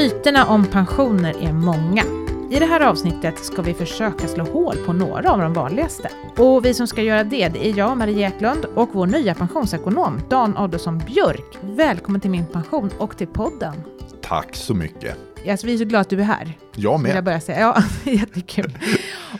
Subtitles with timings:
[0.00, 2.02] Myterna om pensioner är många.
[2.50, 6.10] I det här avsnittet ska vi försöka slå hål på några av de vanligaste.
[6.36, 10.20] Och vi som ska göra det, det är jag, Marie Eklund, och vår nya pensionsekonom
[10.28, 11.58] Dan Adolfsson Björk.
[11.60, 13.74] Välkommen till Min Pension och till podden.
[14.22, 15.29] Tack så mycket.
[15.48, 16.52] Alltså, vi är så glada att du är här.
[16.76, 17.24] Jag Vill jag med.
[17.24, 17.60] börja säga.
[17.60, 17.82] Ja,
[18.12, 18.78] jättekul.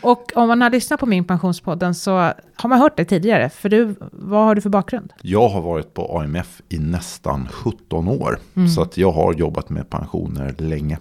[0.01, 2.11] Och om man har lyssnat på Min Pensionspodden så
[2.55, 3.49] har man hört det tidigare.
[3.49, 5.13] För du, vad har du för bakgrund?
[5.21, 8.39] Jag har varit på AMF i nästan 17 år.
[8.55, 8.69] Mm.
[8.69, 10.97] Så att jag har jobbat med pensioner länge.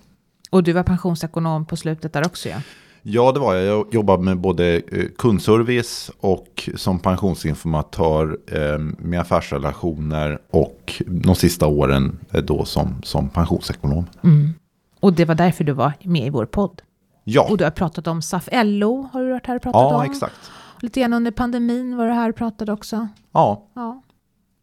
[0.50, 2.56] Och du var pensionsekonom på slutet där också ja.
[3.02, 3.64] Ja, det var jag.
[3.64, 11.66] Jag jobbade med både eh, kundservice och som pensionsinformatör eh, med affärsrelationer och de sista
[11.66, 14.06] åren eh, då som, som pensionsekonom.
[14.24, 14.54] Mm.
[15.00, 16.82] Och det var därför du var med i vår podd.
[17.24, 19.92] Ja, Och du har pratat om SAF-LO, har du varit här och pratat om?
[19.92, 20.50] ja exakt.
[20.80, 23.08] Lite grann under pandemin var du här och pratade också.
[23.32, 24.02] Ja, Ja.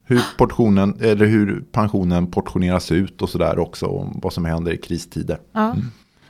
[0.04, 3.86] hur, portionen, eller hur pensionen portioneras ut och sådär också.
[3.86, 5.40] Och vad som händer i kristider.
[5.52, 5.76] ja.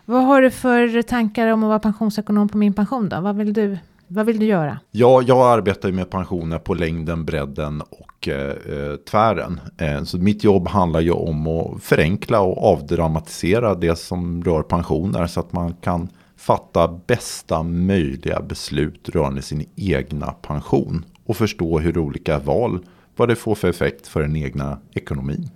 [0.06, 3.22] Vad har du för tankar om att vara pensionsekonom på Min Pension då?
[3.22, 3.78] Vad vill du,
[4.08, 4.80] vad vill du göra?
[4.92, 9.60] Ja, jag arbetar ju med pensioner på längden, bredden och eh, eh, tvären.
[9.78, 15.28] Eh, så mitt jobb handlar ju om att förenkla och avdramatisera det som rör pensioner.
[15.28, 21.06] Så att man kan fatta bästa möjliga beslut rörande sin egna pension.
[21.26, 22.80] Och förstå hur olika val,
[23.16, 25.50] vad det får för effekt för den egna ekonomin.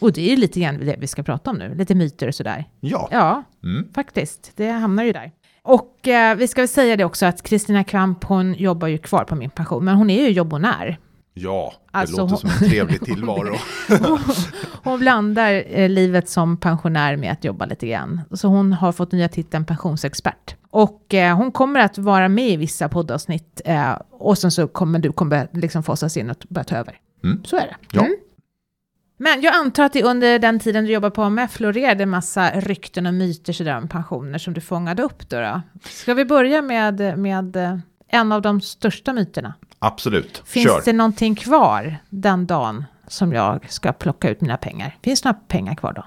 [0.00, 2.64] Och det är lite grann det vi ska prata om nu, lite myter och sådär.
[2.80, 3.88] Ja, Ja, Mm.
[3.94, 4.52] faktiskt.
[4.56, 5.30] Det hamnar ju där.
[5.66, 9.24] Och eh, vi ska väl säga det också att Kristina Kvamp, hon jobbar ju kvar
[9.24, 10.98] på Min Pension, men hon är ju jobbonär.
[11.34, 13.54] ja det Alltså, låter hon- som en trevlig tillvaro.
[14.84, 18.20] Hon blandar eh, livet som pensionär med att jobba lite grann.
[18.32, 20.54] Så hon har fått nya titeln pensionsexpert.
[20.70, 24.98] Och eh, hon kommer att vara med i vissa poddavsnitt eh, och sen så kommer
[24.98, 26.94] du kommer liksom fasas in och börja ta över.
[27.24, 27.44] Mm.
[27.44, 27.76] Så är det.
[27.92, 28.00] Ja.
[28.00, 28.16] Mm.
[29.18, 32.50] Men jag antar att det under den tiden du jobbar på AMF florerade en massa
[32.50, 35.40] rykten och myter sådär om pensioner som du fångade upp då.
[35.40, 35.62] då.
[35.84, 37.78] Ska vi börja med, med eh,
[38.08, 39.54] en av de största myterna?
[39.78, 40.82] Absolut, Finns kör.
[40.84, 44.96] det någonting kvar den dagen som jag ska plocka ut mina pengar?
[45.02, 46.04] Finns det några pengar kvar då?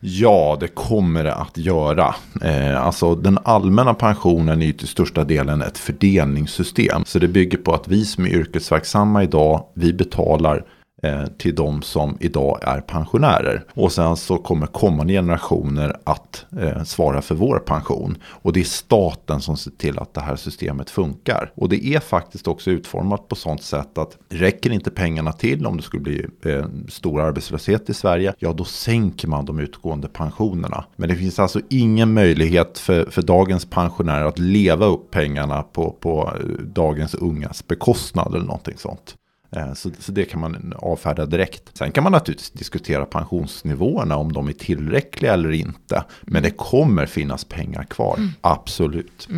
[0.00, 2.14] Ja, det kommer det att göra.
[2.42, 7.04] Eh, alltså den allmänna pensionen är ju till största delen ett fördelningssystem.
[7.06, 10.64] Så det bygger på att vi som är yrkesverksamma idag, vi betalar
[11.04, 13.64] Eh, till de som idag är pensionärer.
[13.74, 18.16] Och sen så kommer kommande generationer att eh, svara för vår pension.
[18.24, 21.52] Och det är staten som ser till att det här systemet funkar.
[21.54, 25.76] Och det är faktiskt också utformat på sånt sätt att räcker inte pengarna till om
[25.76, 30.84] det skulle bli eh, stor arbetslöshet i Sverige, ja då sänker man de utgående pensionerna.
[30.96, 35.96] Men det finns alltså ingen möjlighet för, för dagens pensionärer att leva upp pengarna på,
[36.00, 39.16] på eh, dagens ungas bekostnad eller någonting sånt.
[39.56, 41.76] Eh, Så, så det kan man avfärda direkt.
[41.76, 46.04] Sen kan man naturligtvis diskutera pensionsnivåerna om de är tillräckliga eller inte.
[46.22, 49.28] Men det kommer finnas pengar kvar, absolut.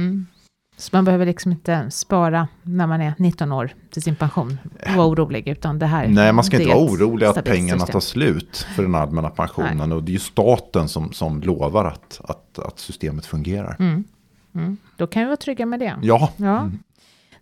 [0.78, 4.96] Så man behöver liksom inte spara när man är 19 år till sin pension och
[4.96, 7.92] vara orolig, utan det här Nej, man ska inte vara orolig att pengarna system.
[7.92, 9.92] tar slut för den allmänna pensionen.
[9.92, 13.76] Och det är ju staten som, som lovar att, att, att systemet fungerar.
[13.78, 14.76] Mm.
[14.96, 15.94] Då kan vi vara trygga med det.
[16.02, 16.70] Ja, Ja.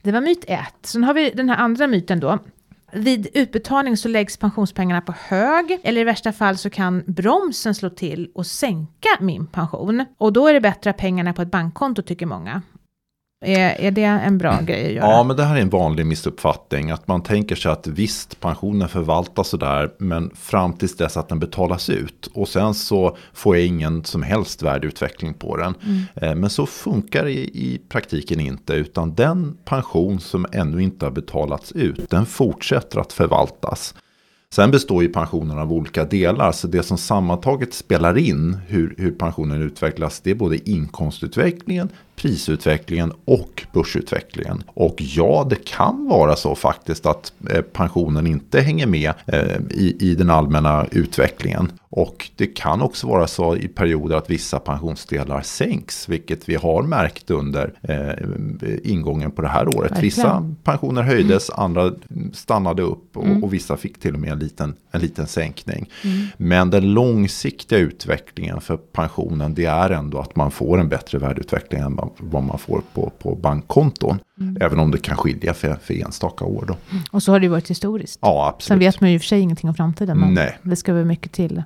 [0.03, 0.75] Det var myt ett.
[0.83, 2.39] Sen har vi den här andra myten då.
[2.95, 7.91] Vid utbetalning så läggs pensionspengarna på hög, eller i värsta fall så kan bromsen slå
[7.91, 10.05] till och sänka min pension.
[10.19, 12.63] Och då är det bättre att pengarna är på ett bankkonto tycker många.
[13.45, 15.07] Är, är det en bra grej att göra?
[15.07, 16.91] Ja, men det här är en vanlig missuppfattning.
[16.91, 21.39] Att man tänker sig att visst, pensionen förvaltas sådär, men fram tills dess att den
[21.39, 22.31] betalas ut.
[22.35, 25.75] Och sen så får jag ingen som helst värdeutveckling på den.
[26.15, 31.07] Eh, Men så funkar det i, i praktiken inte, utan den pension som ännu inte
[31.07, 33.95] har betalats ut, den fortsätter att förvaltas.
[34.55, 39.11] Sen består ju pensionen av olika delar, så det som sammantaget spelar in hur, hur
[39.11, 44.63] pensionen utvecklas, det är både inkomstutvecklingen, prisutvecklingen och börsutvecklingen.
[44.67, 49.97] Och ja, det kan vara så faktiskt att eh, pensionen inte hänger med eh, i,
[50.01, 51.73] i den allmänna utvecklingen.
[51.97, 56.83] Och det kan också vara så i perioder att vissa pensionsdelar sänks, vilket vi har
[56.83, 59.91] märkt under eh, ingången på det här året.
[59.91, 60.03] Verkligen.
[60.03, 61.93] Vissa pensioner höjdes, andra
[62.33, 65.91] stannade upp och, och vissa fick till och med en liten, en liten sänkning.
[66.37, 71.81] Men den långsiktiga utvecklingen för pensionen det är ändå att man får en bättre värdeutveckling
[71.81, 74.19] än vad- vad man får på, på bankkonton.
[74.61, 76.65] Även om det kan skilja för, för enstaka år.
[76.69, 76.77] Då.
[77.11, 78.19] Och så har det varit historiskt.
[78.23, 78.83] Ja, Sen absolut.
[78.83, 80.59] vet man ju i och för sig ingenting om framtiden, men Nej.
[80.63, 81.63] det ska väl mycket till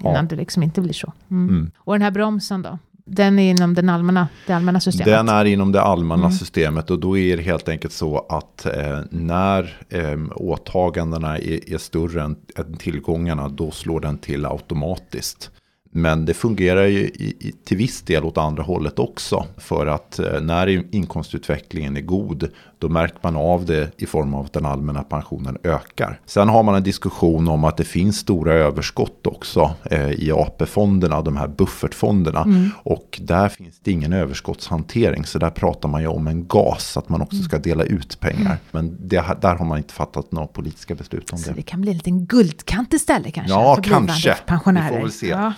[0.00, 0.22] innan Ja.
[0.22, 1.12] det liksom inte blir så.
[1.30, 1.48] Mm.
[1.48, 1.70] Mm.
[1.76, 2.78] Och den här bromsen då?
[3.04, 5.06] Den är inom den allmänna, det allmänna systemet?
[5.06, 6.32] Den är inom det allmänna Mm.
[6.32, 11.78] systemet och då är det helt enkelt så att eh, när eh, åtagandena är, är
[11.78, 15.50] större än, än tillgångarna då slår den till automatiskt.
[15.94, 19.46] Men det fungerar ju i, i, till viss del åt andra hållet också.
[19.56, 22.48] För att eh, när inkomstutvecklingen är god,
[22.78, 26.20] då märker man av det i form av att den allmänna pensionen ökar.
[26.26, 31.22] Sen har man en diskussion om att det finns stora överskott också eh, i AP-fonderna,
[31.22, 32.42] de här buffertfonderna.
[32.42, 32.70] Mm.
[32.82, 37.08] Och där finns det ingen överskottshantering, så där pratar man ju om en gas, att
[37.08, 38.40] man också ska dela ut pengar.
[38.40, 38.58] Mm.
[38.70, 41.56] Men det, där har man inte fattat några politiska beslut om så det.
[41.56, 43.52] det kan bli en liten guldkant istället kanske?
[43.52, 44.36] Ja, kanske.
[44.46, 45.28] Vi får väl se.
[45.28, 45.52] Ja.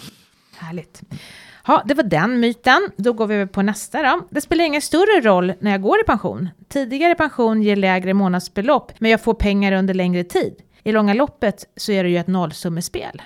[0.58, 1.02] Härligt.
[1.66, 2.90] Ja, det var den myten.
[2.96, 4.20] Då går vi över på nästa då.
[4.30, 6.48] Det spelar ingen större roll när jag går i pension.
[6.68, 10.54] Tidigare pension ger lägre månadsbelopp, men jag får pengar under längre tid.
[10.82, 13.22] I långa loppet så är det ju ett nollsummespel.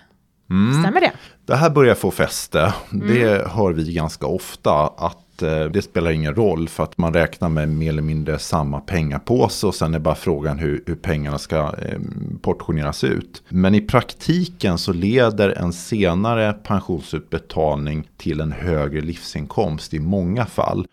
[0.51, 0.83] Mm.
[0.83, 1.13] Stämmer det?
[1.47, 2.73] Det här börjar få fäste.
[2.93, 3.09] Mm.
[3.09, 7.49] Det hör vi ganska ofta att Eh, det spelar ingen roll för att man räknar
[7.49, 11.57] med mer eller mindre samma pengapåse och sen är bara frågan hur, hur pengarna ska
[11.57, 11.99] eh,
[12.41, 13.43] portioneras ut.
[13.49, 20.87] Men i praktiken så leder en senare pensionsutbetalning till en högre livsinkomst i många fall.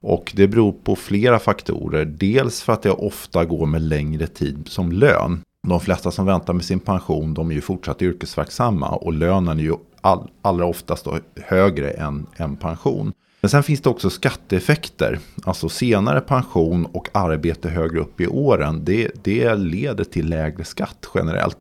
[0.00, 2.04] Och det beror på flera faktorer.
[2.04, 5.42] Dels för att det ofta går med längre tid som lön.
[5.68, 9.62] De flesta som väntar med sin pension de är ju fortsatt yrkesverksamma och lönen är
[9.62, 11.06] ju all, allra oftast
[11.36, 13.12] högre än, än pension.
[13.44, 15.18] Men sen finns det också skatteeffekter.
[15.44, 18.84] Alltså senare pension och arbete högre upp i åren.
[18.84, 21.58] Det, det leder till lägre skatt generellt.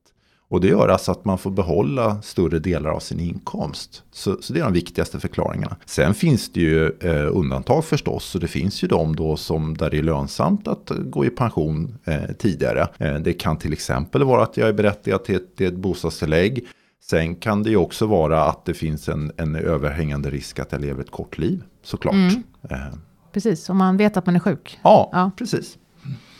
[0.47, 4.03] Och det gör alltså att man får behålla större delar av sin inkomst.
[4.11, 5.75] Så, så det är de viktigaste förklaringarna.
[5.85, 8.25] Sen finns det ju eh, undantag förstås.
[8.25, 11.97] Så det finns ju de då som där det är lönsamt att gå i pension
[12.05, 12.87] eh, tidigare.
[12.97, 16.67] Eh, det kan till exempel vara att jag är berättigad till ett, till ett bostadstillägg.
[17.09, 20.81] Sen kan det ju också vara att det finns en, en överhängande risk att jag
[20.81, 22.13] lever ett kort liv såklart.
[22.13, 22.43] Mm.
[22.69, 22.77] Eh.
[23.33, 24.79] Precis, om man vet att man är sjuk.
[24.83, 25.31] Ja, ja.
[25.37, 25.77] precis.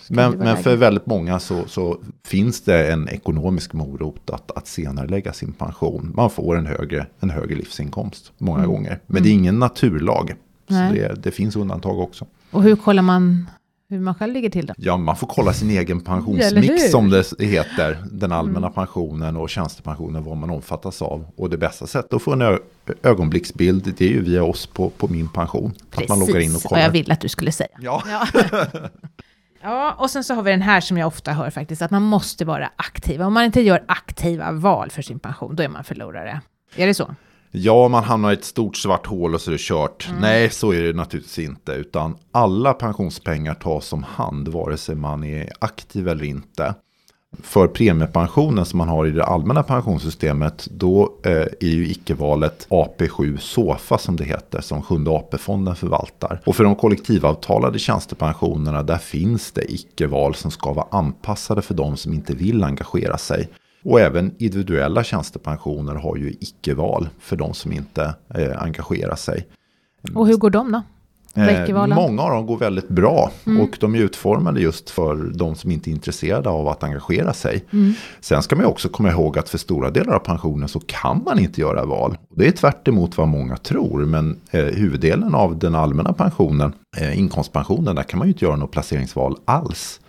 [0.10, 5.08] Men, men för väldigt många så, så, finns det en ekonomisk morot att, att senare
[5.08, 6.12] lägga sin pension.
[6.16, 8.72] Man får en högre, en högre livsinkomst många mm.
[8.72, 9.00] gånger.
[9.06, 9.24] Men mm.
[9.24, 10.34] det är ingen naturlag.
[10.68, 12.26] Så det, det, finns undantag också.
[12.52, 13.50] Och hur kollar man
[13.94, 14.74] hur man själv ligger till då?
[14.78, 17.98] Ja, man får kolla sin egen pensionsmix som det heter.
[18.12, 18.74] Den allmänna mm.
[18.74, 21.26] pensionen och tjänstepensionen, vad man omfattas av.
[21.36, 22.60] Och det bästa sättet att få en
[23.04, 25.74] ögonblicksbild, det är ju via oss på, på min pension.
[25.92, 26.82] Precis, att man loggar in och kollar.
[26.82, 27.78] vad jag ville att du skulle säga.
[27.80, 28.04] Ja.
[28.08, 28.28] ja.
[29.66, 32.02] Ja, och sen så har vi den här som jag ofta hör faktiskt, att man
[32.02, 33.22] måste vara aktiv.
[33.22, 36.42] Om man inte gör aktiva val för sin pension, då är man förlorare.
[36.76, 37.16] Är det så?
[37.56, 40.08] Ja, man hamnar i ett stort svart hål och så är det kört.
[40.10, 40.22] Mm.
[40.22, 41.72] Nej, så är det naturligtvis inte.
[41.72, 46.74] Utan alla pensionspengar tas om hand, vare sig man är aktiv eller inte.
[47.42, 53.38] För premiepensionen som man har i det allmänna pensionssystemet, då eh, är ju icke-valet AP7
[53.38, 56.42] SOFA som det heter, som Sjunde AP-fonden förvaltar.
[56.46, 61.98] Och för de kollektivavtalade tjänstepensionerna, där finns det icke-val som ska vara anpassade för de
[61.98, 63.50] som inte vill engagera sig.
[63.84, 69.48] Och även individuella tjänstepensioner har ju icke-val för de som inte eh, engagerar sig.
[70.16, 70.82] Och hur går de då?
[71.36, 73.62] Eh, många av dem går väldigt bra mm.
[73.62, 77.66] och de är utformade just för de som inte är intresserade av att engagera sig.
[77.74, 77.94] Mm.
[78.20, 81.40] Sen ska man också komma ihåg att för stora delar av pensionen så kan man
[81.40, 82.18] inte göra val.
[82.36, 82.88] Det är tvärt
[83.18, 86.74] vad många tror, men eh, huvuddelen av den allmänna pensionen,
[87.16, 90.00] inkomstpensionen, där kan man ju inte göra något placeringsval alls.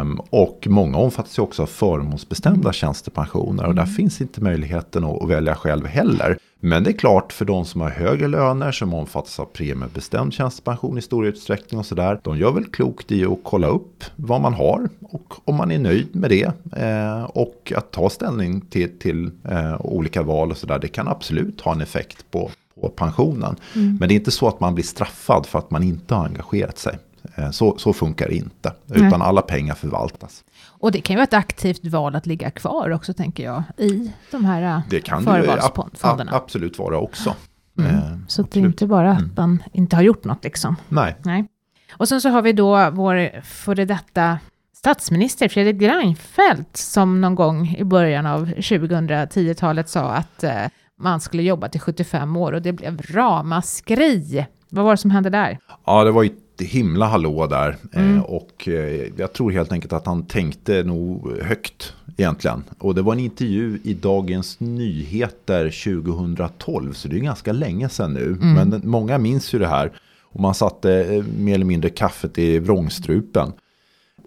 [0.00, 3.94] Um, och många omfattas ju också av förmånsbestämda tjänstepensioner och där mm.
[3.94, 6.38] finns inte möjligheten att, att välja själv heller.
[6.60, 10.98] Men det är klart för de som har högre löner som omfattas av premiebestämd tjänstepension
[10.98, 12.20] i stor utsträckning och sådär.
[12.22, 15.78] De gör väl klokt i att kolla upp vad man har och om man är
[15.78, 16.52] nöjd med det.
[16.76, 20.78] Eh, och att ta ställning till, till eh, olika val och sådär.
[20.78, 23.56] Det kan absolut ha en effekt på, på pensionen.
[23.74, 23.96] Mm.
[24.00, 26.78] Men det är inte så att man blir straffad för att man inte har engagerat
[26.78, 26.98] sig.
[27.34, 29.22] Eh, så, så funkar det inte, utan Nej.
[29.22, 30.44] alla pengar förvaltas.
[30.66, 34.12] Och det kan ju vara ett aktivt val att ligga kvar också, tänker jag, i
[34.30, 36.30] de här eh, det kan förvalsfonderna.
[36.30, 37.34] Det absolut vara också.
[37.78, 37.94] Mm.
[37.94, 39.32] Eh, så det är inte bara att mm.
[39.36, 40.76] man inte har gjort något liksom.
[40.88, 41.16] Nej.
[41.24, 41.46] Nej.
[41.92, 44.38] Och sen så har vi då vår före detta
[44.76, 50.64] statsminister Fredrik Reinfeldt som någon gång i början av 2010-talet sa att eh,
[51.00, 54.46] man skulle jobba till 75 år och det blev ramaskri.
[54.68, 55.58] Vad var det som hände där?
[55.84, 57.76] Ja, det var himla hallå där.
[57.92, 58.22] Eh, mm.
[58.22, 62.64] och eh, jag tror helt enkelt att han tänkte nog högt egentligen.
[62.78, 66.92] Och det var en intervju i Dagens Nyheter 2012.
[66.92, 68.38] Så det är ganska länge sedan nu.
[68.42, 68.54] Mm.
[68.54, 69.92] Men många minns ju det här.
[70.22, 73.52] Och man satte eh, mer eller mindre kaffet i vrångstrupen.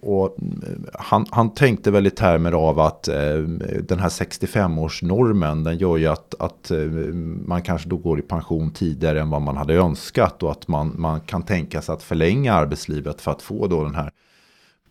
[0.02, 3.38] Och eh, han, han tänkte väl i termer av att eh,
[3.84, 6.80] den här 65-årsnormen den gör ju att, att eh,
[7.46, 10.94] man kanske då går i pension tidigare än vad man hade önskat och att man,
[10.98, 14.12] man kan tänka sig att förlänga arbetslivet för att få då den här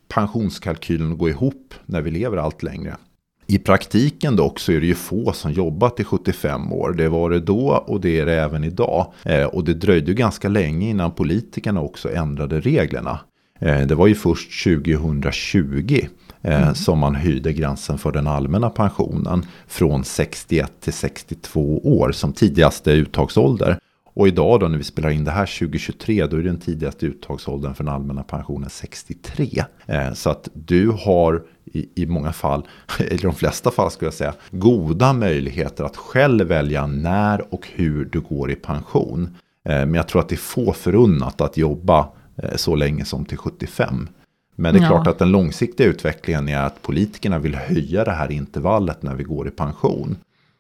[0.08, 2.96] pensionskalkylen att gå ihop när vi lever allt längre.
[3.48, 6.92] I praktiken dock så är det ju få som jobbat i 75 år.
[6.92, 9.12] Det var det då och det är det även idag.
[9.22, 13.20] Eh, och det dröjde ju ganska länge innan politikerna också ändrade reglerna.
[13.58, 16.08] Eh, det var ju först 2020
[16.42, 16.75] eh, mm.
[16.75, 22.92] som man höjde gränsen för den allmänna pensionen från 61 till 62 år som tidigaste
[22.92, 23.78] uttagsålder.
[24.14, 27.75] Och idag då när vi spelar in det här 2023 då är den tidigaste uttagsåldern
[27.75, 29.64] för den allmänna pensionen 63.
[29.86, 32.66] Eh, så att du har i, i många fall,
[32.98, 38.04] eller de flesta fall skulle jag säga, goda möjligheter att själv välja när och hur
[38.04, 39.36] du går i pension.
[39.68, 42.08] Men jag tror att det är få förunnat att jobba
[42.57, 44.09] så länge som till 75.
[44.55, 44.88] Men det är ja.
[44.88, 49.25] klart att den långsiktiga utvecklingen är att politikerna vill höja det här intervallet när vi
[49.25, 50.16] går i pension.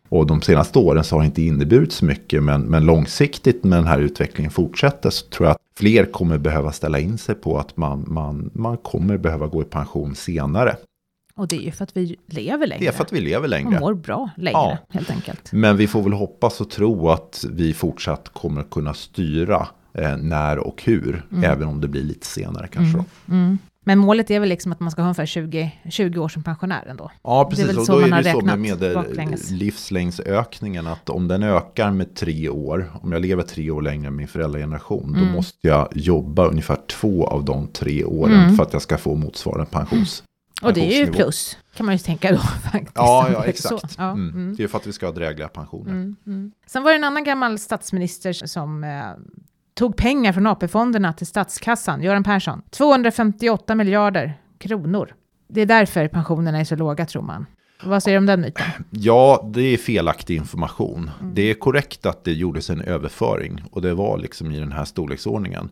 [0.08, 2.42] Och de senaste åren så har det inte inneburit så mycket.
[2.42, 6.72] Men, men långsiktigt med den här utvecklingen fortsätter så tror jag att fler kommer behöva
[6.72, 10.76] ställa in sig på att man, man, man kommer behöva gå i pension senare.
[11.34, 12.84] Och det är ju för att vi lever längre.
[12.84, 13.74] Det är för att vi lever längre.
[13.74, 14.78] Och mår bra längre, ja.
[14.88, 15.52] helt enkelt.
[15.52, 20.58] Men vi får väl hoppas och tro att vi fortsatt kommer kunna styra eh, när
[20.58, 21.26] och hur.
[21.32, 21.44] Mm.
[21.44, 22.98] Även om det blir lite senare kanske.
[22.98, 23.44] Mm.
[23.44, 23.58] Mm.
[23.88, 26.86] Men målet är väl liksom att man ska ha ungefär 20, 20 år som pensionär
[26.86, 27.10] ändå.
[27.22, 27.66] Ja, precis.
[27.66, 32.48] Det och då är det så med, med livslängdsökningen att om den ökar med tre
[32.48, 35.26] år, om jag lever tre år längre än min föräldrageneration, mm.
[35.26, 38.56] då måste jag jobba ungefär två av de tre åren mm.
[38.56, 40.22] för att jag ska få motsvarande pensions.
[40.62, 42.38] Och det är ju plus, kan man ju tänka då
[42.72, 42.92] faktiskt.
[42.94, 43.94] Ja, ja exakt.
[43.98, 44.28] Ja, mm.
[44.28, 44.56] Mm.
[44.56, 45.90] Det är för att vi ska ha drägliga pensioner.
[45.90, 46.52] Mm, mm.
[46.66, 48.90] Sen var det en annan gammal statsminister som eh,
[49.76, 52.62] tog pengar från AP-fonderna till statskassan, Göran Persson.
[52.70, 55.14] 258 miljarder kronor.
[55.48, 57.46] Det är därför pensionerna är så låga tror man.
[57.84, 58.66] Vad säger du om den myten?
[58.90, 61.10] Ja, det är felaktig information.
[61.20, 61.34] Mm.
[61.34, 64.84] Det är korrekt att det gjordes en överföring och det var liksom i den här
[64.84, 65.68] storleksordningen.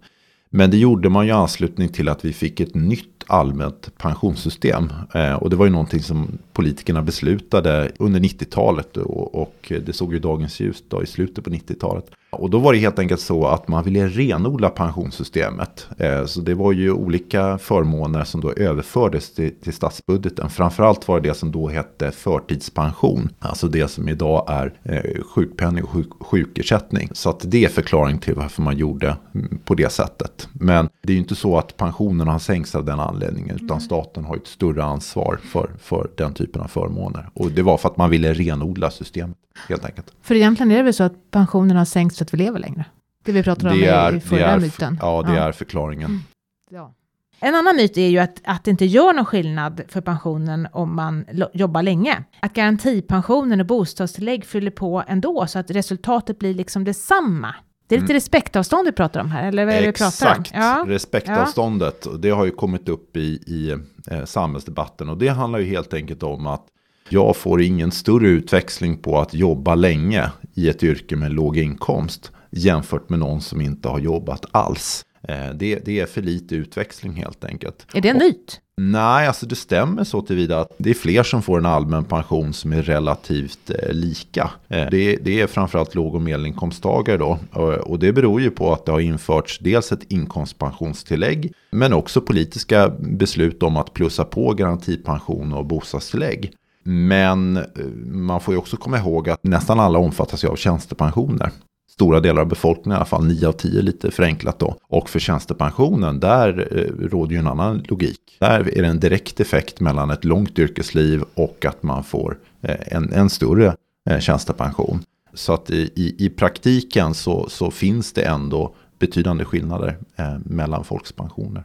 [0.51, 4.93] Men det gjorde man ju i anslutning till att vi fick ett nytt allmänt pensionssystem.
[5.15, 10.13] Eh, och det var ju någonting som politikerna beslutade under 90-talet och, och det såg
[10.13, 12.11] ju dagens ljus då i slutet på 90-talet.
[12.35, 15.87] Och då var det helt enkelt så att man ville renodla pensionssystemet.
[15.99, 20.51] Eh, så det var ju olika förmåner som då överfördes till, till statsbudgeten.
[20.51, 23.29] Framförallt var det det som då hette förtidspension.
[23.39, 27.09] Alltså det som idag är eh, sjukpenning och sjuk, sjukersättning.
[27.13, 30.49] Så att det är förklaring till varför man gjorde mm, på det sättet.
[30.53, 33.59] Men det är ju inte så att pensionerna har sänkts av den anledningen.
[33.63, 37.29] Utan staten har ett större ansvar för, för den typen av förmåner.
[37.35, 39.37] Och det var för att man ville renodla systemet
[39.69, 40.13] helt enkelt.
[40.23, 42.85] För egentligen är det väl så att pensionerna har sänkts så att vi lever längre?
[43.25, 44.99] Det vi pratade om är, i förra är, myten.
[45.03, 45.43] Ja, det ja.
[45.43, 46.11] är förklaringen.
[46.11, 46.23] Mm.
[46.71, 46.95] Ja.
[47.41, 50.97] En annan myt är ju att, att det inte gör någon skillnad för pensionen om
[50.97, 52.25] man jobbar länge.
[52.41, 57.55] Att garantipensionen och bostadstillägg fyller på ändå så att resultatet blir liksom detsamma.
[57.87, 58.17] Det är lite mm.
[58.17, 60.45] respektavstånd vi pratar om här, eller vad är det vi pratar om?
[60.53, 60.85] Ja.
[60.89, 62.07] respektavståndet.
[62.19, 63.77] Det har ju kommit upp i, i
[64.11, 66.67] eh, samhällsdebatten och det handlar ju helt enkelt om att
[67.09, 72.33] jag får ingen större utväxling på att jobba länge i ett yrke med låg inkomst
[72.51, 75.05] jämfört med någon som inte har jobbat alls.
[75.29, 77.87] Eh, det, det, är för lite utväxling helt enkelt.
[77.95, 78.61] Är det en myt?
[78.77, 82.53] Nej, alltså det stämmer så tillvida att det är fler som får en allmän pension
[82.53, 84.51] som är relativt eh, lika.
[84.69, 87.39] Eh, det, det, är framförallt låg och medelinkomsttagare då.
[87.83, 92.89] Och det beror ju på att det har införts dels ett inkomstpensionstillägg men också politiska
[92.99, 96.53] beslut om att plussa på garantipension och bostadstillägg.
[96.85, 97.65] Men eh,
[98.07, 101.51] man får ju också komma ihåg att nästan alla omfattas ju av tjänstepensioner.
[101.91, 104.77] Stora delar av befolkningen i alla fall, 9 av 10 lite förenklat då.
[104.89, 108.21] Och för tjänstepensionen, där eh, råder ju en annan logik.
[108.41, 112.77] Där är det en direkt effekt mellan ett långt yrkesliv och att man får eh,
[112.87, 113.77] en, en större
[114.11, 115.03] eh, tjänstepension.
[115.35, 120.85] Så att i, i, i praktiken så, så finns det ändå betydande skillnader eh, mellan
[120.85, 121.65] folks pensioner.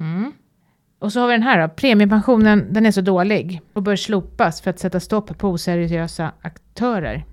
[0.00, 0.32] Mm.
[1.06, 1.74] Och så har vi den här då.
[1.74, 7.24] Premiepensionen, den är så dålig och bör slopas för att sätta stopp på oseriösa aktörer.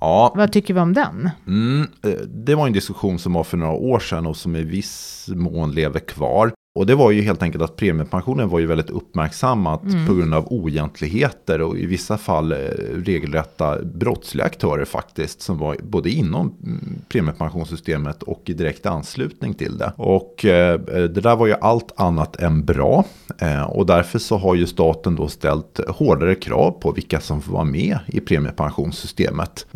[0.00, 0.32] Ja.
[0.36, 1.30] Vad tycker vi om den?
[1.46, 4.62] Mm, eh, det var en diskussion som var för några år sedan och som i
[4.62, 6.52] viss mån lever kvar.
[6.74, 10.06] Och det var ju helt enkelt att premiepensionen var ju väldigt uppmärksammat mm.
[10.06, 12.56] på grund av oegentligheter och i vissa fall eh,
[12.94, 19.78] regelrätta brottsliga aktörer faktiskt som var både inom mm, premiepensionssystemet och i direkt anslutning till
[19.78, 19.92] det.
[19.96, 23.04] Och eh, det där var ju allt annat än bra
[23.38, 27.52] eh, och därför så har ju staten då ställt hårdare krav på vilka som får
[27.52, 29.66] vara med i premiepensionssystemet.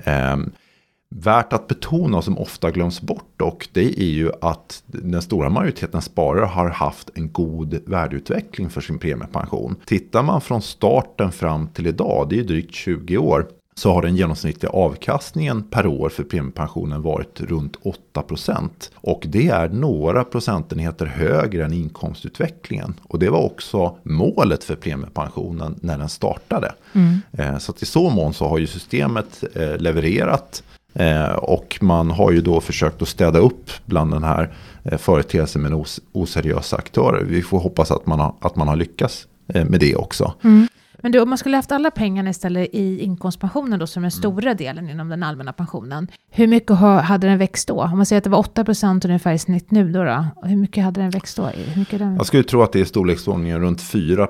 [1.10, 6.02] Värt att betona som ofta glöms bort dock, det är ju att den stora majoriteten
[6.02, 9.76] sparare har haft en god värdeutveckling för sin premiepension.
[9.84, 14.16] Tittar man från starten fram till idag, det är drygt 20 år, så har den
[14.16, 17.76] genomsnittliga avkastningen per år för premiepensionen varit runt
[18.14, 18.68] 8%.
[18.94, 22.94] Och det är några procentenheter högre än inkomstutvecklingen.
[23.02, 26.74] Och det var också målet för premiepensionen när den startade.
[26.92, 27.60] Mm.
[27.60, 30.62] Så att i så mån så har ju systemet eh, levererat
[30.98, 35.62] Eh, och man har ju då försökt att städa upp bland den här eh, företeelsen
[35.62, 37.24] med os oseriösa aktörer.
[37.24, 40.34] Vi får hoppas att man har, att man har lyckats eh, med det också.
[40.44, 40.68] Mm.
[41.02, 44.50] Men du, om man skulle haft alla pengarna istället i inkomstpensionen då, som den stora
[44.50, 44.56] mm.
[44.56, 47.82] delen inom den allmänna pensionen, hur mycket hade den växt då?
[47.82, 48.64] Om man säger att det var 8
[49.04, 51.46] ungefär i snitt nu då, då, hur mycket hade den växt då?
[51.46, 52.16] Hur mycket den...
[52.16, 54.28] Jag skulle tro att det är storleksordningen runt 4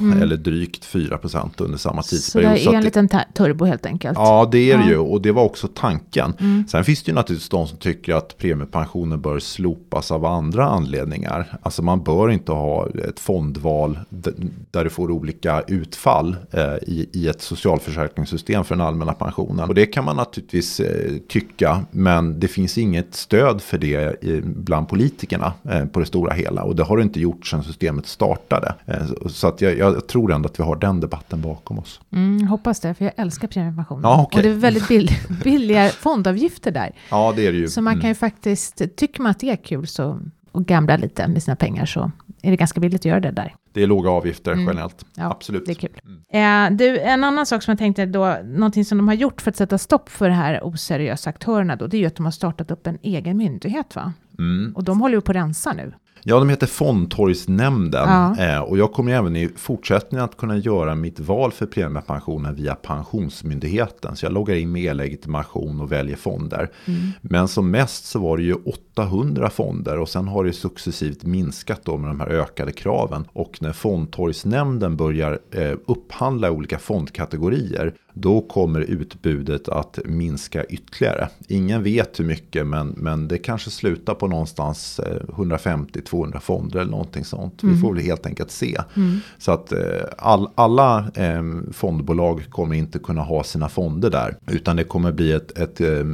[0.00, 0.22] mm.
[0.22, 2.58] eller drygt 4% under samma tidsperiod.
[2.58, 4.18] Så det är en liten turbo helt enkelt?
[4.18, 4.90] Ja, det är det ja.
[4.90, 6.34] ju och det var också tanken.
[6.40, 6.64] Mm.
[6.68, 11.58] Sen finns det ju naturligtvis de som tycker att premiepensionen bör slopas av andra anledningar.
[11.62, 13.98] Alltså man bör inte ha ett fondval
[14.70, 19.68] där du får olika ut utfall eh, i, i ett socialförsäkringssystem för den allmänna pensionen.
[19.68, 24.88] Och det kan man naturligtvis eh, tycka, men det finns inget stöd för det bland
[24.88, 26.62] politikerna eh, på det stora hela.
[26.62, 28.74] Och det har det inte gjort sedan systemet startade.
[29.26, 32.00] Så att jag, jag tror ändå att vi har den debatten bakom oss.
[32.12, 34.02] Mm, hoppas det, för jag älskar premiepensionen.
[34.04, 34.38] Ja, okay.
[34.38, 35.10] Och det är väldigt bill
[35.44, 36.90] billiga fondavgifter där.
[37.10, 37.68] Ja, det är det ju.
[37.68, 38.14] Så man kan ju mm.
[38.14, 40.20] faktiskt, tycker man att det är kul så,
[40.52, 42.10] och gambla lite med sina pengar så
[42.42, 43.54] är det ganska billigt att göra det där.
[43.78, 44.66] Det är låga avgifter mm.
[44.66, 45.04] generellt.
[45.14, 45.66] Ja, Absolut.
[45.66, 46.00] Det är kul.
[46.30, 46.72] Mm.
[46.72, 49.50] Eh, du, en annan sak som jag tänkte då, någonting som de har gjort för
[49.50, 52.32] att sätta stopp för de här oseriösa aktörerna då, det är ju att de har
[52.32, 54.12] startat upp en egen myndighet va?
[54.38, 54.72] Mm.
[54.76, 55.92] Och de håller ju på att rensa nu.
[56.22, 58.08] Ja, de heter Fondtorgsnämnden.
[58.08, 58.44] Ja.
[58.44, 62.74] Eh, och jag kommer även i fortsättningen att kunna göra mitt val för premiepensionen via
[62.74, 64.16] Pensionsmyndigheten.
[64.16, 66.70] Så jag loggar in med e-legitimation och väljer fonder.
[66.84, 67.00] Mm.
[67.20, 71.80] Men som mest så var det ju 800 fonder och sen har det successivt minskat
[71.84, 73.24] då med de här ökade kraven.
[73.32, 81.28] Och när Fondtorgsnämnden börjar eh, upphandla olika fondkategorier då kommer utbudet att minska ytterligare.
[81.48, 86.90] Ingen vet hur mycket men, men det kanske slutar på någonstans 150-200 eh, fonder eller
[86.90, 87.62] någonting sånt.
[87.62, 87.74] Mm.
[87.74, 88.78] Vi får väl helt enkelt se.
[88.96, 89.20] Mm.
[89.38, 89.78] Så att eh,
[90.18, 94.36] all, alla eh, fondbolag kommer inte kunna ha sina fonder där.
[94.46, 96.04] Utan det kommer bli ett, ett eh,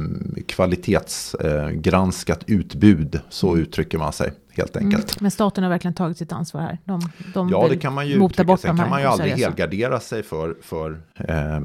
[0.47, 3.61] kvalitetsgranskat utbud, så mm.
[3.61, 4.87] uttrycker man sig helt mm.
[4.87, 5.11] enkelt.
[5.11, 5.17] Mm.
[5.21, 6.77] Men staten har verkligen tagit sitt ansvar här.
[6.85, 7.01] De,
[7.33, 10.23] de ja, det kan man ju mota bort Sen kan man ju aldrig helgardera sig
[10.23, 11.59] för, för eh,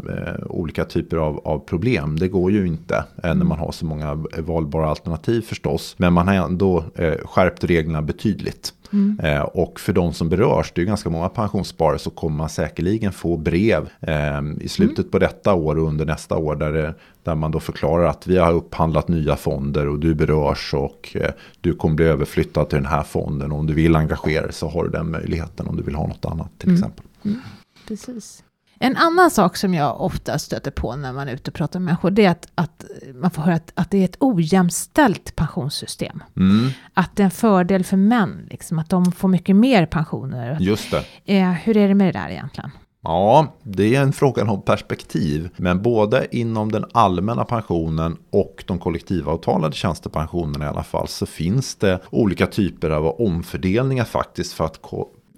[0.46, 2.18] olika typer av, av problem.
[2.18, 3.48] Det går ju inte eh, när mm.
[3.48, 5.94] man har så många valbara alternativ förstås.
[5.98, 8.74] Men man har ändå eh, skärpt reglerna betydligt.
[8.92, 9.20] Mm.
[9.22, 13.12] Eh, och för de som berörs, det är ganska många pensionssparare, så kommer man säkerligen
[13.12, 15.10] få brev eh, i slutet mm.
[15.10, 18.38] på detta år och under nästa år där, det, där man då förklarar att vi
[18.38, 21.30] har upphandlat nya fonder och du berörs och eh,
[21.60, 23.52] du kommer bli överflyttad till den här fonden.
[23.52, 26.06] Och om du vill engagera dig så har du den möjligheten om du vill ha
[26.06, 26.78] något annat till mm.
[26.78, 27.04] exempel.
[27.24, 27.40] Mm.
[27.88, 28.42] Precis.
[28.82, 31.84] En annan sak som jag ofta stöter på när man är ute och pratar med
[31.84, 36.22] människor, det är att, att man får höra att, att det är ett ojämställt pensionssystem.
[36.36, 36.70] Mm.
[36.94, 40.56] Att det är en fördel för män, liksom, att de får mycket mer pensioner.
[40.60, 41.04] Just det.
[41.38, 42.70] Eh, hur är det med det där egentligen?
[43.02, 45.48] Ja, det är en fråga om perspektiv.
[45.56, 51.74] Men både inom den allmänna pensionen och de kollektivavtalade tjänstepensionerna i alla fall så finns
[51.74, 54.82] det olika typer av omfördelningar faktiskt för att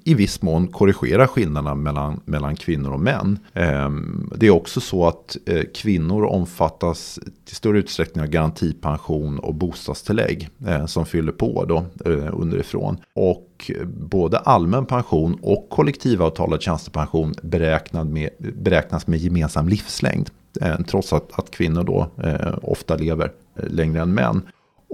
[0.04, 3.38] i viss mån korrigera skillnaderna mellan, mellan kvinnor och män.
[3.54, 9.54] Ehm, det är också så att eh, kvinnor omfattas till större utsträckning av garantipension och
[9.54, 11.76] bostadstillägg eh, som fyller på då
[12.10, 12.96] eh, underifrån.
[13.14, 20.30] Och både allmän pension och kollektivavtalad tjänstepension beräknad med, beräknas med gemensam livslängd.
[20.60, 24.42] Eh, trots att, att kvinnor då eh, ofta lever eh, längre än män.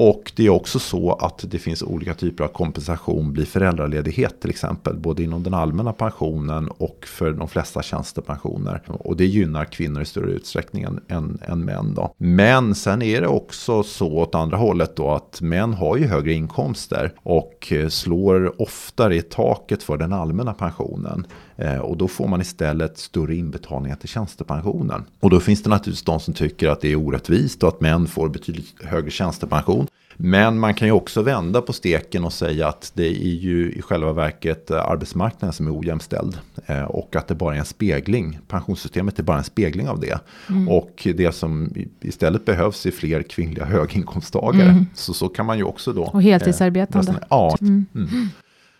[0.00, 4.50] Och det är också så att det finns olika typer av kompensation vid föräldraledighet till
[4.50, 4.96] exempel.
[4.96, 8.82] Både inom den allmänna pensionen och för de flesta tjänstepensioner.
[8.86, 11.94] Och det gynnar kvinnor i större utsträckning än, än, än män.
[11.94, 12.14] Då.
[12.18, 16.32] Men sen är det också så åt andra hållet då att män har ju högre
[16.32, 21.26] inkomster och slår oftare i taket för den allmänna pensionen.
[21.58, 25.04] Eh, och då får man istället större inbetalningar till tjänstepensionen.
[25.20, 28.06] Och då finns det naturligtvis de som tycker att det är orättvist och att män
[28.06, 29.86] får betydligt högre tjänstepension.
[30.20, 33.82] Men man kan ju också vända på steken och säga att det är ju i
[33.82, 36.38] själva verket arbetsmarknaden som är ojämställd.
[36.66, 38.38] Eh, och att det bara är en spegling.
[38.48, 40.20] Pensionssystemet är bara en spegling av det.
[40.48, 40.68] Mm.
[40.68, 44.70] Och det som istället behövs är fler kvinnliga höginkomsttagare.
[44.70, 44.86] Mm.
[44.94, 46.02] Så så kan man ju också då.
[46.02, 47.12] Och heltidsarbetande.
[47.12, 47.56] Eh, ja.
[47.60, 47.86] Mm.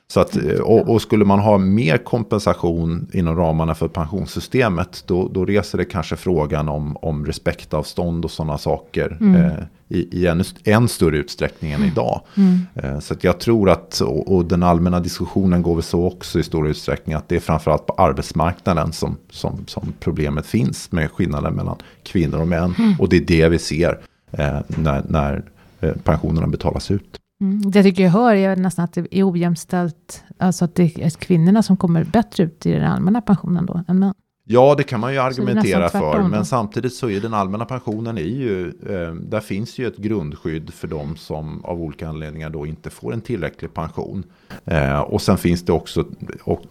[0.09, 0.15] Mm.
[0.15, 5.29] Så att, eh, och, och, skulle man ha mer kompensation inom ramarna för pensionssystemet då,
[5.29, 9.35] då reser det kanske frågan om, om respektavstånd och sådana saker mm.
[9.35, 9.53] eh,
[9.89, 12.21] i, i en, en, större utsträckning än idag.
[12.37, 12.67] Mm.
[12.75, 16.39] Eh, så att jag tror att, och, och, den allmänna diskussionen går väl så också
[16.39, 21.11] i stor utsträckning, att det är framförallt på arbetsmarknaden som, som, som problemet finns med
[21.11, 22.75] skillnaden mellan kvinnor och män.
[22.79, 22.95] Mm.
[22.99, 23.99] Och det är det vi ser
[24.33, 25.43] eh, när, när
[25.81, 27.19] eh, pensionerna betalas ut.
[27.41, 30.83] Mm, det jag tycker jag hör är nästan att det är ojämställt, alltså att det
[30.83, 34.15] är kvinnorna som kommer bättre ut i den allmänna pensionen då än män.
[34.51, 36.23] Ja, det kan man ju argumentera för.
[36.23, 40.75] Men samtidigt så är den allmänna pensionen är ju, eh, där finns ju ett grundskydd
[40.75, 44.25] för de som av olika anledningar då inte får en tillräcklig pension.
[44.65, 46.05] Eh, och sen finns det också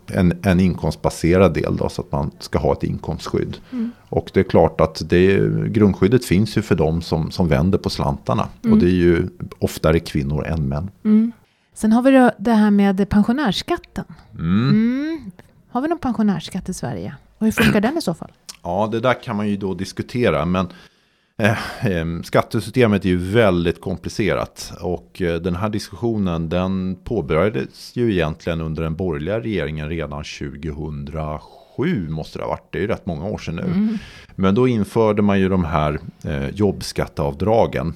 [0.08, 3.58] en, en inkomstbaserad del då, så att man ska ha ett inkomstskydd.
[3.72, 3.92] Mm.
[4.10, 5.38] Och det är klart att det,
[5.68, 8.48] grundskyddet finns ju för de som, som vänder på slantarna.
[8.64, 8.74] Mm.
[8.74, 9.28] Och det är ju
[9.60, 10.90] oftare kvinnor än män.
[11.04, 11.32] Mm.
[11.74, 14.06] Sen har vi det här med pensionärsskatten.
[14.34, 14.70] Mm.
[14.70, 15.32] Mm.
[15.70, 17.16] Har vi någon pensionärsskatt i Sverige?
[17.38, 18.32] Och hur funkar den i så fall?
[18.64, 20.46] Ja, det där kan man ju då diskutera.
[20.46, 20.68] Men
[21.38, 24.74] eh, eh, skattesystemet är ju väldigt komplicerat.
[24.82, 32.10] Och eh, den här diskussionen den påbörjades ju egentligen under den borgerliga regeringen redan 2007
[32.10, 32.72] måste det ha varit.
[32.72, 33.62] Det är ju rätt många år sedan nu.
[33.62, 33.98] Mm.
[34.36, 36.00] Men då införde man ju de här
[36.54, 37.94] jobbskatteavdragen.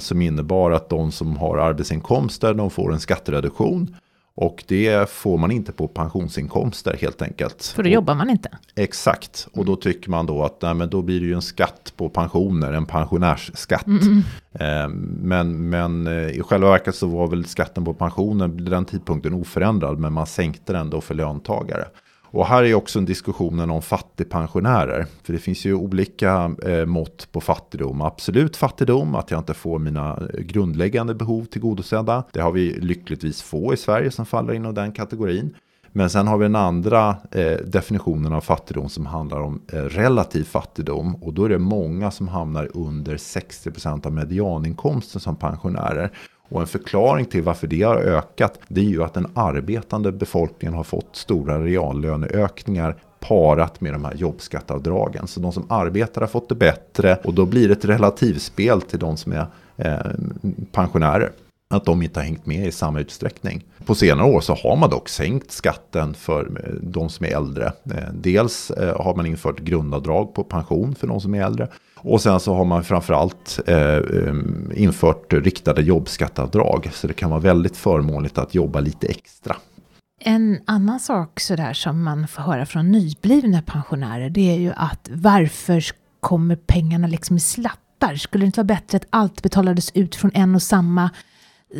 [0.00, 3.96] Som innebar att de som har arbetsinkomster de får en skattereduktion.
[4.34, 7.72] Och det får man inte på pensionsinkomster helt enkelt.
[7.76, 8.48] För då jobbar man inte.
[8.74, 9.48] Exakt.
[9.52, 12.08] Och då tycker man då att nej, men då blir det ju en skatt på
[12.08, 13.86] pensioner, en pensionärsskatt.
[13.86, 14.22] Mm.
[14.52, 14.88] Eh,
[15.22, 19.34] men, men eh, i själva verket så var väl skatten på pensioner vid den tidpunkten
[19.34, 19.98] oförändrad.
[19.98, 21.84] Men man sänkte den då för löntagare.
[22.32, 25.06] Och här är också en diskussionen om fattigpensionärer.
[25.22, 28.00] För det finns ju olika eh, mått på fattigdom.
[28.00, 32.24] Absolut fattigdom, att jag inte får mina eh, grundläggande behov tillgodosedda.
[32.32, 35.54] Det har vi lyckligtvis få i Sverige som faller inom den kategorin.
[35.94, 40.44] Men sen har vi den andra eh, definitionen av fattigdom som handlar om eh, relativ
[40.44, 41.14] fattigdom.
[41.14, 46.12] Och då är det många som hamnar under 60% av medianinkomsten som pensionärer.
[46.52, 50.74] Och en förklaring till varför det har ökat, det är ju att den arbetande befolkningen
[50.74, 55.26] har fått stora reallöneökningar parat med de här jobbskatteavdragen.
[55.26, 58.98] Så de som arbetar har fått det bättre och då blir det ett relativspel till
[58.98, 59.96] de som är eh,
[60.72, 61.32] pensionärer.
[61.68, 63.64] Att de inte har hängt med i samma utsträckning.
[63.84, 67.72] På senare år så har man dock sänkt skatten för eh, de som är äldre.
[67.84, 71.68] Eh, dels eh, har man infört grundavdrag på pension för de som är äldre.
[72.04, 74.34] Och sen så har man framförallt eh, eh,
[74.74, 76.90] infört riktade jobbskatteavdrag.
[76.92, 79.56] Så det kan vara väldigt förmånligt att jobba lite extra.
[80.24, 85.10] En annan sak sådär som man får höra från nyblivna pensionärer det är ju att
[85.12, 85.84] varför
[86.20, 88.16] kommer pengarna liksom i slattar?
[88.16, 91.10] Skulle det inte vara bättre att allt betalades ut från en och samma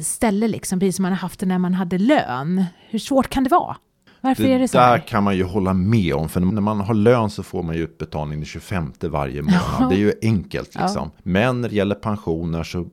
[0.02, 2.64] ställe liksom, precis som man har haft det när man hade lön?
[2.88, 3.76] Hur svårt kan det vara?
[4.24, 4.78] Varför det är det så?
[4.78, 6.28] där kan man ju hålla med om.
[6.28, 9.90] För när man har lön så får man ju utbetalning den 25 varje månad.
[9.90, 11.11] Det är ju enkelt liksom.
[11.14, 11.20] Ja.
[11.22, 12.87] Men när det gäller pensioner så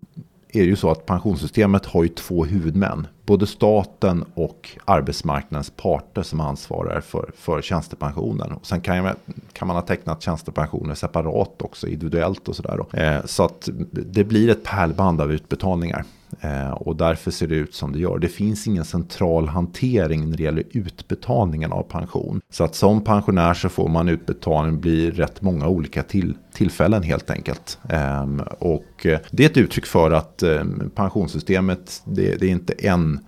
[0.51, 3.07] är det ju så att pensionssystemet har ju två huvudmän.
[3.25, 8.51] Både staten och arbetsmarknadens parter som ansvarar för, för tjänstepensionen.
[8.51, 9.15] Och sen kan, jag,
[9.53, 12.85] kan man ha tecknat tjänstepensioner separat också, individuellt och sådär.
[12.93, 16.03] Eh, så att det blir ett pärlband av utbetalningar.
[16.41, 18.19] Eh, och därför ser det ut som det gör.
[18.19, 22.41] Det finns ingen central hantering när det gäller utbetalningen av pension.
[22.49, 27.29] Så att som pensionär så får man utbetalning blir rätt många olika till, tillfällen helt
[27.29, 27.79] enkelt.
[27.89, 32.73] Ehm, och eh, det är ett uttryck för att ehm, pensionssystemet, det, det är inte
[32.73, 33.19] en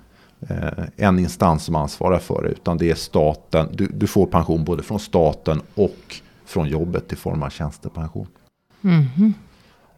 [0.50, 2.50] eh, en instans som ansvarar för det.
[2.50, 3.68] Utan det är staten.
[3.74, 8.28] Du, du, får pension både från staten och från jobbet i form av tjänstepension.
[8.84, 9.34] Mm -hmm.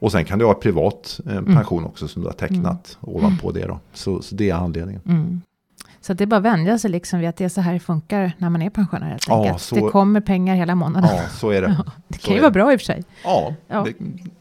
[0.03, 1.55] Och sen kan du ha privat eh, mm.
[1.55, 1.89] pension mm.
[1.89, 3.15] också som du har tecknat mm.
[3.15, 3.79] ovanpå det då.
[3.93, 5.01] Så, så det är anledningen.
[5.05, 5.41] Mm.
[6.01, 7.79] Så det är bara att vänja sig liksom vid att det är så här det
[7.79, 9.09] funkar när man är pensionär.
[9.09, 11.09] Helt ja, så, det kommer pengar hela månaden.
[11.15, 11.67] Ja, så är det.
[11.85, 13.03] Ja, det kan ju vara bra i och för sig.
[13.23, 13.83] Ja, ja.
[13.83, 13.93] Det,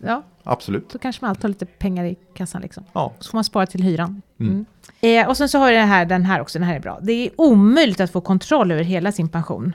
[0.07, 0.23] ja.
[0.43, 0.91] absolut.
[0.93, 2.63] Då kanske man alltid har lite pengar i kassan.
[2.63, 2.85] Liksom.
[2.93, 3.13] Ja.
[3.19, 4.23] Så får man spara till hyran.
[4.41, 4.53] Mm.
[5.01, 5.25] mm.
[5.25, 6.99] Eh, och sen så har vi här, den här också, den här är bra.
[7.03, 9.75] Det är omöjligt att få kontroll över hela sin pension.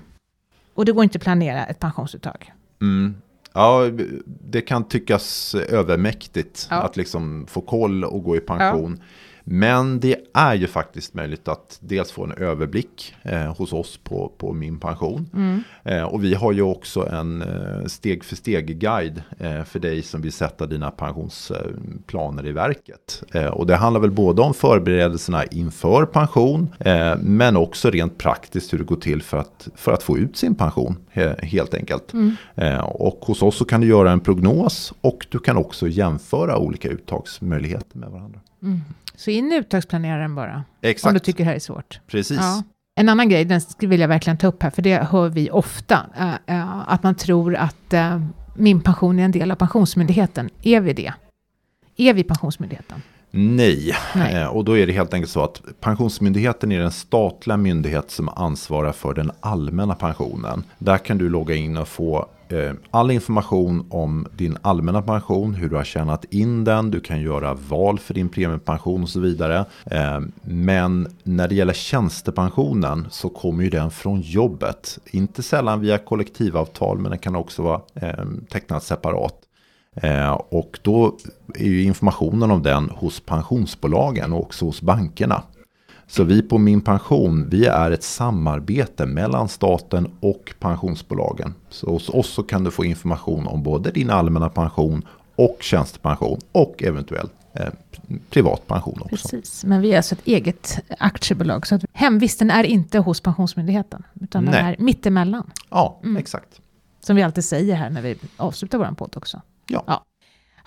[0.74, 2.54] Och det går inte att planera ett pensionsuttag.
[2.82, 3.16] Mm.
[3.58, 3.92] Ja,
[4.26, 6.76] det kan tyckas övermäktigt ja.
[6.76, 8.98] att liksom få koll och gå i pension.
[9.00, 9.06] Ja.
[9.50, 14.32] Men det är ju faktiskt möjligt att dels få en överblick eh, hos oss på,
[14.38, 15.30] på min pension.
[15.34, 15.64] Mm.
[15.84, 20.02] Eh, och vi har ju också en eh, steg för steg guide eh, för dig
[20.02, 23.24] som vill sätta dina pensionsplaner i verket.
[23.32, 28.74] Eh, och det handlar väl både om förberedelserna inför pension eh, men också rent praktiskt
[28.74, 30.96] hur det går till för att, för att få ut sin pension
[31.40, 32.14] helt enkelt.
[32.14, 32.36] Mm.
[32.84, 36.90] och hos oss så kan du göra en prognos och du kan också jämföra olika
[36.90, 38.40] uttagsmöjligheter med varandra.
[39.18, 42.00] Så in i uttagsplaneraren bara, Exakt, om du tycker det här är svårt.
[42.08, 42.38] precis.
[42.38, 42.64] Ja.
[43.00, 46.06] En annan grej, den vill jag verkligen ta upp här, för det hör vi ofta,
[46.18, 48.22] eh, eh, att man tror att eh,
[48.56, 50.50] min pension är en del av Pensionsmyndigheten.
[50.64, 51.14] Är vi det?
[51.98, 53.02] Är vi Pensionsmyndigheten?
[53.32, 53.96] Nej.
[54.16, 54.48] Nej.
[54.48, 58.92] Och då är det helt enkelt så att Pensionsmyndigheten är den statliga myndighet som ansvarar
[58.92, 60.64] för den allmänna pensionen.
[60.78, 65.70] Där kan du logga in och få Eh, all information om din allmänna pension, hur
[65.70, 69.66] du har tjänat in den, du kan göra val för din premiepension och så vidare.
[69.86, 75.00] Eh, men när det gäller tjänstepensionen så kommer ju den från jobbet.
[75.06, 79.44] Inte sällan via kollektivavtal men den kan också vara eh, tecknad separat.
[80.50, 81.18] Och då
[81.56, 85.44] är ju informationen om den hos pensionsbolagen och också hos bankerna.
[86.10, 91.54] Så vi på Min Pension, vi är ett samarbete mellan staten och pensionsbolagen.
[91.70, 96.40] Så hos oss så kan du få information om både din allmänna pension och tjänstepension
[96.52, 97.68] och eventuellt eh,
[98.30, 99.10] privat pension också.
[99.10, 104.04] Precis, men vi är alltså ett eget aktiebolag, så att hemvisten är inte hos Pensionsmyndigheten,
[104.22, 104.76] utan den Nej.
[104.80, 105.52] är mittemellan.
[105.70, 106.18] Ja, Mm.
[106.18, 106.62] exakt.
[107.00, 109.42] Som vi alltid säger här när vi avslutar vår podd också.
[109.68, 110.04] Ja.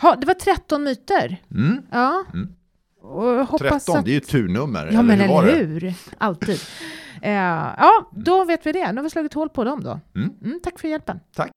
[0.00, 1.37] Ha, det var 13 myter.
[1.50, 1.83] Mm.
[1.90, 2.24] Ja.
[2.35, 2.48] Mm.
[3.02, 4.04] Och jag hoppas 13, att...
[4.04, 4.90] det är ju turnummer.
[4.92, 5.86] Ja, men hur var eller det?
[5.86, 5.94] hur?
[6.18, 6.58] Alltid.
[7.22, 8.92] Eh, ja, då vet vi det.
[8.92, 10.00] Nu har vi slagit hål på dem då.
[10.16, 10.30] Mm.
[10.44, 11.20] Mm, tack för hjälpen.
[11.36, 11.50] Tack.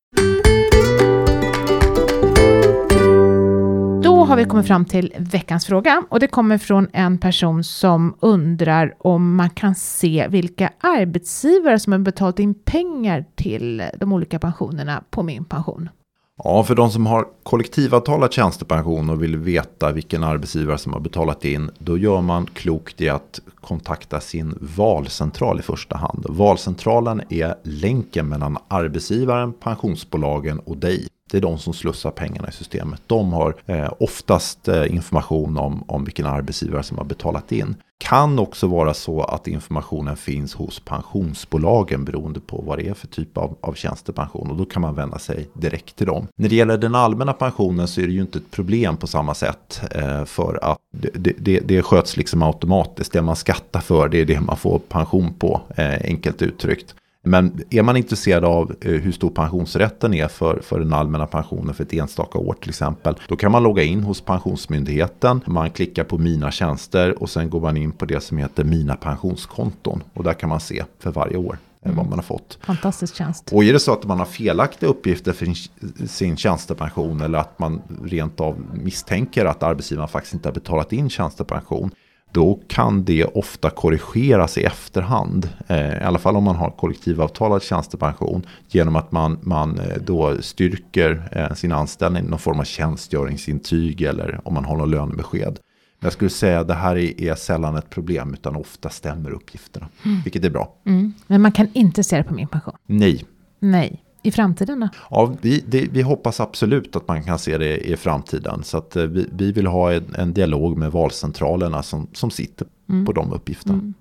[4.03, 8.17] Då har vi kommit fram till veckans fråga och det kommer från en person som
[8.19, 14.39] undrar om man kan se vilka arbetsgivare som har betalat in pengar till de olika
[14.39, 15.89] pensionerna på min pension.
[16.37, 21.45] Ja, för de som har kollektivavtalat tjänstepension och vill veta vilken arbetsgivare som har betalat
[21.45, 26.25] in, då gör man klokt i att kontakta sin valcentral i första hand.
[26.29, 31.07] Valcentralen är länken mellan arbetsgivaren, pensionsbolagen och dig.
[31.33, 33.01] Det är de som slussar pengarna i systemet.
[33.07, 37.75] De har eh, oftast eh, information om, om vilken arbetsgivare som har betalat in.
[37.97, 43.07] Kan också vara så att informationen finns hos pensionsbolagen beroende på vad det är för
[43.07, 44.51] typ av, av tjänstepension.
[44.51, 46.27] Och då kan man vända sig direkt till dem.
[46.35, 49.33] När det gäller den allmänna pensionen så är det ju inte ett problem på samma
[49.33, 49.81] sätt.
[49.91, 53.13] Eh, för att det, det, det sköts liksom automatiskt.
[53.13, 56.95] Det man skattar för det är det man får pension på, eh, enkelt uttryckt.
[57.25, 61.73] Men är man intresserad av eh, hur stor pensionsrätten är för, för den allmänna pensionen
[61.73, 63.15] för ett enstaka år till exempel.
[63.27, 65.41] Då kan man logga in hos Pensionsmyndigheten.
[65.45, 68.95] Man klickar på Mina tjänster och sen går man in på det som heter Mina
[68.95, 70.03] pensionskonton.
[70.13, 72.57] Och där kan man se för varje år eh, vad man har fått.
[72.61, 73.49] Fantastisk tjänst.
[73.53, 77.59] Och är det så att man har felaktiga uppgifter för sin- sin tjänstepension eller att
[77.59, 81.91] man rent av misstänker att arbetsgivaren faktiskt inte har betalat in tjänstepension.
[82.33, 85.49] Då kan det ofta korrigeras i efterhand.
[85.67, 88.45] Eh, I alla fall om man har kollektivavtalad tjänstepension.
[88.67, 94.41] Genom att man, man eh, då styrker eh, sin anställning någon form av tjänstgöringsintyg eller
[94.43, 95.59] om man har någon lönebesked.
[95.99, 99.31] Men jag skulle säga att det här är, är sällan ett problem utan ofta stämmer
[99.31, 99.87] uppgifterna.
[100.23, 100.75] Vilket är bra.
[100.85, 101.13] Mm.
[101.27, 102.75] Men man kan inte se det på min pension.
[102.85, 103.25] Nej,
[103.59, 104.03] Nej.
[104.23, 104.89] I framtiden då?
[105.09, 108.63] Ja, vi, det, vi hoppas absolut att man kan se det i framtiden.
[108.63, 112.67] Så att eh, vi, vi vill ha en, en dialog med valcentralerna som, som sitter
[112.89, 113.05] Mm.
[113.05, 113.73] på de uppgifterna.
[113.73, 113.93] Mm.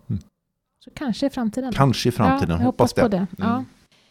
[0.85, 1.73] Så kanske i framtiden.
[1.73, 3.09] Kanske i framtiden, ja, hoppas, på det.
[3.09, 3.27] det.
[3.39, 3.53] Ja.
[3.53, 3.65] Mm.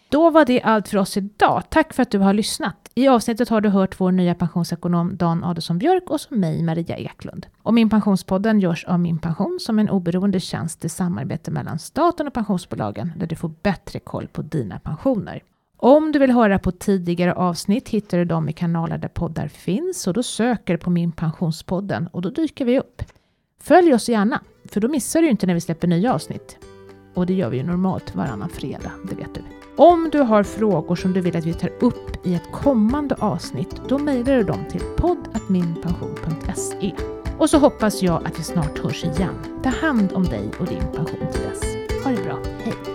[0.09, 1.63] Då var det allt för oss idag.
[1.69, 2.89] Tack för att du har lyssnat.
[2.95, 6.97] I avsnittet har du hört vår nya pensionsekonom Dan Adelsson Björk och så mig, Maria
[6.97, 7.47] Eklund.
[7.63, 12.27] Och Min Pensionspodden görs av Min Pension som en oberoende tjänst i samarbete mellan staten
[12.27, 15.43] och pensionsbolagen där du får bättre koll på dina pensioner.
[15.83, 20.07] Om du vill höra på tidigare avsnitt hittar du dem i kanaler där poddar finns
[20.07, 23.01] och då söker du på Min Pensionspodden och då dyker vi upp.
[23.61, 26.57] Följ oss gärna, för då missar du inte när vi släpper nya avsnitt.
[27.13, 29.41] Och det gör vi ju normalt varannan fredag, det vet du.
[29.77, 33.81] Om du har frågor som du vill att vi tar upp i ett kommande avsnitt,
[33.87, 36.91] då mejlar du dem till podd.minpension.se.
[37.37, 39.35] Och så hoppas jag att vi snart hörs igen.
[39.63, 41.61] Ta hand om dig och din pension till dess.
[42.03, 42.90] Ha det bra, hej!